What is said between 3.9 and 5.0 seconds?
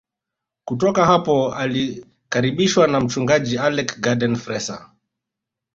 Garden Fraser